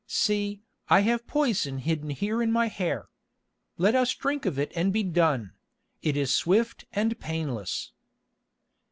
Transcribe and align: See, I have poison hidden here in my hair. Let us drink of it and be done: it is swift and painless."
See, 0.07 0.63
I 0.89 1.01
have 1.01 1.27
poison 1.27 1.77
hidden 1.77 2.09
here 2.09 2.41
in 2.41 2.51
my 2.51 2.69
hair. 2.69 3.07
Let 3.77 3.93
us 3.93 4.15
drink 4.15 4.47
of 4.47 4.57
it 4.57 4.71
and 4.75 4.91
be 4.91 5.03
done: 5.03 5.53
it 6.01 6.17
is 6.17 6.33
swift 6.35 6.85
and 6.91 7.19
painless." 7.19 7.91